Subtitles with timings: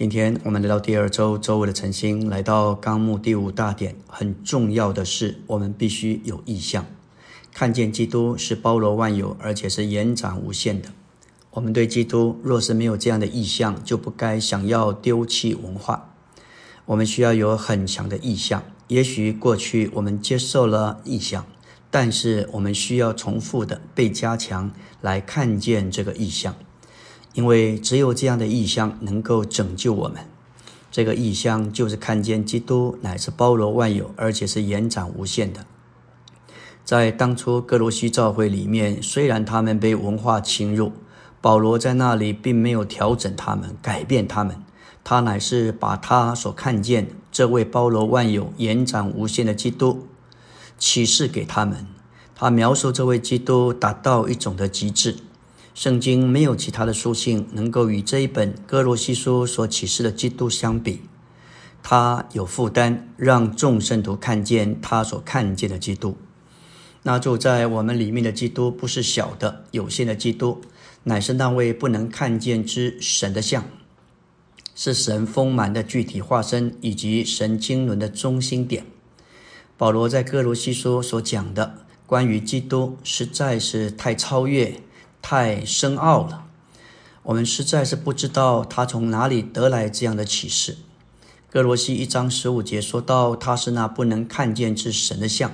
[0.00, 3.96] 今天我们来到第二周周五的晨星，来到纲目第五大点。
[4.06, 6.86] 很重要的是，我们必须有意向，
[7.52, 10.88] 看见基督是包罗万有，而且是延展无限的。
[11.50, 16.14] 我们对基督若是没有这样的意向，就不该想要丢弃文化。
[16.86, 18.62] 我们需要有很强的意向。
[18.88, 21.44] 也许过去我们接受了意向，
[21.90, 24.72] 但是我们需要重复的被加强
[25.02, 26.56] 来看见这个意向。
[27.34, 30.24] 因为只有这样的意象能够拯救我们，
[30.90, 35.64] 这个意象就是看见基督乃是包罗万有，而且是延展无限的。
[36.84, 40.92] 在当初哥罗西教会里面，虽然他们被文化侵入，
[41.40, 44.62] 保罗在那里并没有调整他们、改变他们，
[45.04, 50.08] 他乃是把他所看见这位包罗万有、延展无限的基督
[50.76, 51.86] 启示给他们。
[52.34, 55.16] 他描述这位基督达到一种的极致。
[55.80, 61.00] 圣经没有其他的书信能够与这一本哥罗西书所启示的基督相比，
[61.82, 66.18] 他有负担让众圣徒看见他所看见的基督。
[67.04, 70.60] 那住在我们里面的基督不是小的、有限的基督，
[71.04, 73.64] 乃是那位不能看见之神的像，
[74.74, 78.84] 是神丰满的具体化身以及神经纶的中心点。
[79.78, 84.78] 保罗在哥罗西书所讲的关于基督，实在是太超越。
[85.22, 86.46] 太深奥了，
[87.22, 90.76] 我们实在是不知道他从哪里得来这样的启示。
[91.50, 95.52] 哥罗西一章十五节说到，他是那不能看见之神的像，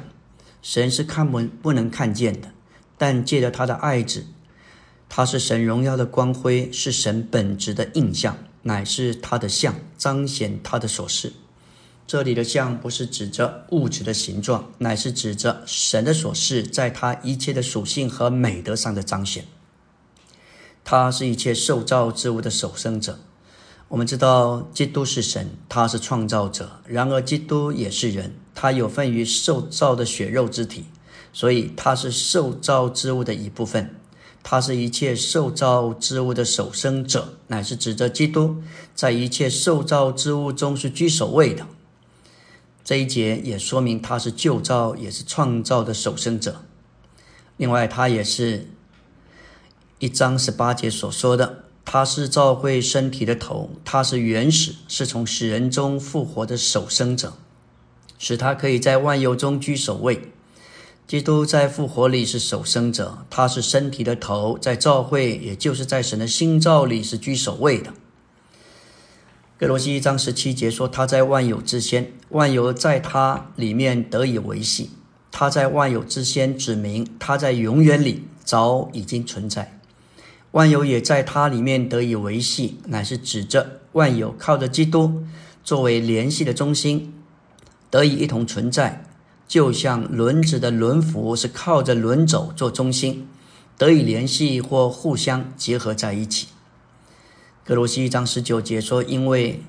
[0.61, 2.53] 神是看不不能看见的，
[2.98, 4.27] 但借着他的爱子，
[5.08, 11.33] 他是神荣耀的光辉，是神本质的印象，乃是他的像，彰显他的所事。
[12.06, 19.47] 这里的像不是指着物质的形状，乃是指着神的所事，在他一切的属性和美德上的彰显。
[20.89, 23.19] 他是一切受造之物的守生者。
[23.89, 26.79] 我们知道，基督是神，他是创造者。
[26.87, 30.84] 然而，基督也是人，他有份于受造的血肉之体，
[31.33, 33.96] 所以他是受造之物的一部分。
[34.45, 38.63] 他是一切受造之物的守生者，乃是指着基督
[38.95, 41.67] 在一切受造之物中是居首位的。
[42.85, 46.63] 这一节也说明他是旧造，也是创造的守生者。
[47.57, 48.69] 另外，他也是。
[50.06, 57.33] 一章十八节所说的，他是教会身体的头，他是原始，是从死人中复活的守生者，
[58.16, 60.30] 使他可以在万有中居首位。
[61.08, 67.92] 基督在复活里是守生者，他是身体的头，在教会，也就是在神的心造里是居首位的。
[69.58, 74.90] 格罗西一章十七节说，他在万有之先，万有在他里面得以维系。
[75.33, 79.76] 他在万有之先指明，他在永远里早已经存在。
[80.52, 85.24] 万有也在它里面得以维系，乃是指着万有靠着基督
[85.62, 87.12] 作为联系的中心，
[87.90, 89.05] 得以一同存在，
[89.46, 93.29] 就像轮子的轮辐是靠着轮轴做中心，
[93.77, 96.48] 得以联系或互相结合在一起。
[97.64, 99.63] 格罗西一章十九节说：“因为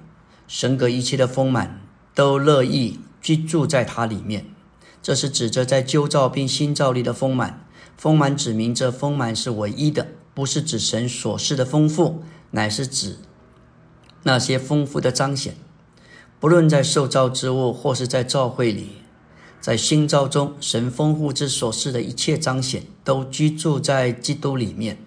[0.48, 1.82] 神格一切的丰满
[2.14, 4.46] 都乐意居住在它里面。”
[5.02, 7.66] 这是指着在旧造并新造里的丰满，
[7.98, 10.08] 丰满指明这丰满是唯一的。
[10.38, 12.22] 不是指神所示的丰富，
[12.52, 13.18] 乃是指
[14.22, 15.56] 那些丰富的彰显。
[16.40, 18.98] 不论在受造之物，或是在教会里，
[19.60, 25.00] 在新造中，神丰富之所示的一切彰显，都居住在基督里面。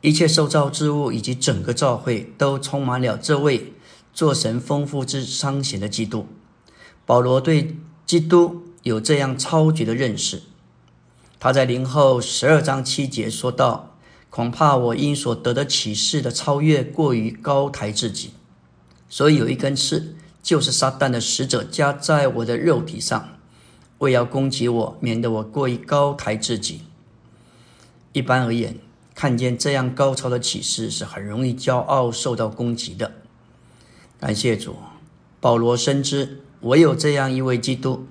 [0.00, 3.74] 一切受造之物以及整个教会，都充满了这位
[4.14, 6.26] 做神丰富之彰显的基督。
[7.04, 7.76] 保罗对
[8.06, 10.40] 基督有这样超绝的认识。
[11.38, 13.90] 他在灵后十二章七节说道。
[14.34, 18.32] 恐怕我因所得的启示的超越过于高抬自己，
[19.08, 23.28] 所以有一根刺，就是撒旦的使者加在我的肉体上，
[23.98, 26.80] 为要攻击我，免得我过于高抬自己。
[28.12, 28.76] 一般而言，
[29.14, 33.12] 看见这样高超的启示是很容易骄傲，受到攻击的。
[34.18, 34.74] 感谢主，
[35.38, 38.08] 保罗深知，唯有这样一位基督，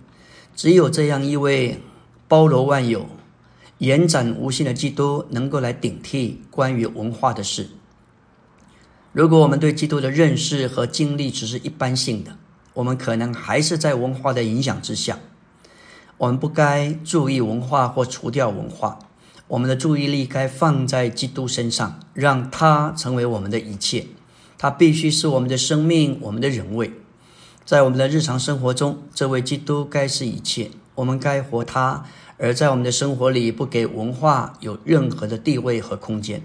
[0.56, 1.82] 只有这样一位
[2.30, 3.10] 包罗万有。
[3.80, 7.70] 延展无限的基督能够来顶替关于文化的事。
[9.12, 12.38] 如果我们对基督的认识和经历只是一般性的，
[12.74, 15.20] 我们可能还是在文化的影响之下。
[16.18, 19.00] 我们不该注意文化或除掉文化，
[19.50, 24.08] 我们的注意力该放在基督身上，让他成为我们的一切。
[24.58, 26.94] 他必须是我们的生命，我们的人位。
[27.66, 30.72] 在我们的日常生活中，这位基督该是一切。
[30.96, 32.06] 我们该活他。
[32.44, 36.44] 而在我们的生活里，不给文化有任何的地位和空间。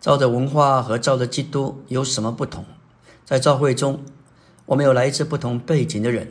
[0.00, 2.64] 照着文化和照着基督有什么不同？
[3.24, 4.04] 在教会中，
[4.66, 6.30] 我们有来自不同背景的人，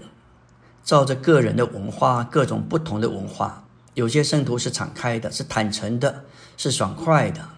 [0.81, 3.65] 照着个人的文化，各种不同的文化。
[3.95, 6.23] 有些圣徒是敞开的，是坦诚的，
[6.55, 7.49] 是爽快的，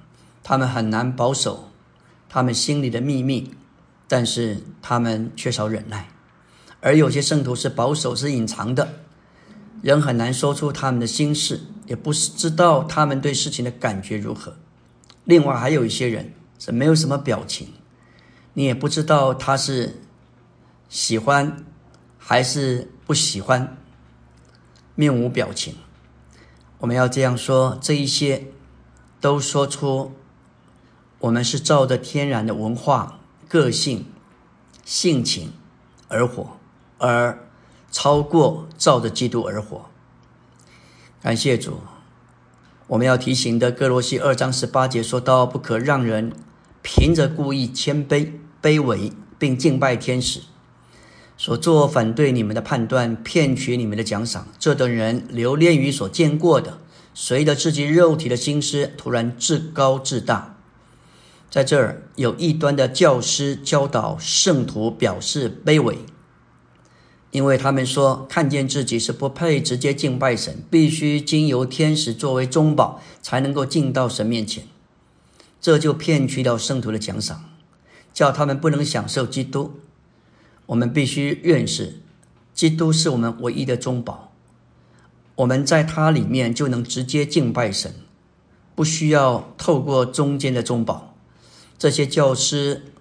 [0.41, 1.69] 他们很难保守
[2.27, 3.53] 他们心里的秘密，
[4.07, 6.05] 但是他们缺少忍耐；
[6.79, 8.95] 而有些圣徒是保守，是隐藏的，
[9.81, 14.55] 人很难说出他们的心事，也不是知道他们对事情的感觉如何。
[15.23, 17.69] 另外还有一些人是没有什么表情，
[18.53, 20.01] 你也不知道他是
[20.89, 21.65] 喜欢
[22.17, 23.77] 还是不喜欢，
[24.95, 25.75] 面无表情。
[26.79, 28.47] 我们要这样说：这一些
[29.19, 30.13] 都说出
[31.19, 34.05] 我们是照着天然的文化、个性、
[34.83, 35.53] 性情
[36.07, 36.57] 而活，
[36.97, 37.47] 而
[37.91, 39.89] 超过照着基督而活。
[41.21, 41.81] 感谢主。
[42.87, 46.33] 我们要提醒的，哥罗西二章十八节说到：“不可让人
[46.81, 50.41] 凭着故意谦卑、卑微，并敬拜天使，
[51.37, 54.47] 所做反对你们的判断，骗取你们的奖赏。
[54.59, 56.79] 这等人留恋于所见过的，
[57.13, 60.57] 随着自己肉体的心思，突然自高自大。
[61.49, 65.99] 在这儿有异端的教师教导圣徒，表示卑微。”
[67.31, 74.65] 因为他们说，看见自己是不配直接敬拜神，必须经由天使作为中保，才能够进到神面前。
[75.61, 77.45] 这就骗取了圣徒的奖赏，
[78.13, 79.79] 叫他们不能享受基督。
[80.65, 82.01] 我们必须认识，
[82.53, 84.33] 基督是我们唯一的中保，
[85.35, 87.93] 我们在他里面就能直接敬拜神，
[88.75, 91.15] 不需要透过中间的中保。
[91.77, 92.91] 这些教师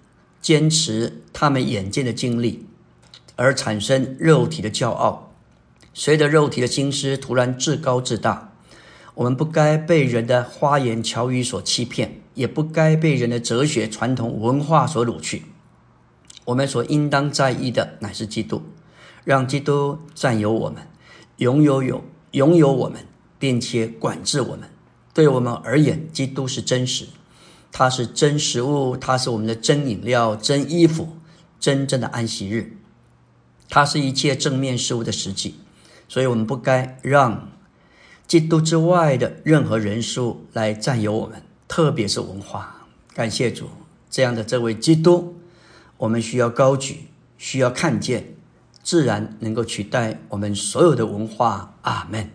[0.41, 2.65] 坚持他们眼见的经历。
[3.41, 5.33] 而产生肉体的骄傲，
[5.95, 8.53] 随着肉体的心思突然自高自大。
[9.15, 15.45] 我们不该被人的花言巧语所欺骗，也不该被人的哲学传统文化所掳去。
[16.45, 18.61] 我们所应当在意的乃是基督，
[19.23, 20.87] 让基督占有我们，
[21.37, 22.03] 拥有有
[22.33, 23.07] 拥有我们，
[23.39, 24.69] 并且管制我们。
[25.15, 27.07] 对我们而言，基督是真实，
[27.71, 31.17] 他是真食物，他是我们的真饮料、真衣服、
[31.59, 32.77] 真正的安息日。
[33.71, 35.55] 它是一切正面事物的实际，
[36.09, 37.49] 所以我们不该让
[38.27, 42.85] 基督之外的任何人数来占有我们，特别是文化。
[43.13, 43.69] 感谢主，
[44.09, 45.37] 这样的这位基督，
[45.95, 47.07] 我们需要高举，
[47.37, 48.35] 需要看见，
[48.83, 51.75] 自然能够取代我们所有的文化。
[51.83, 52.29] 阿门。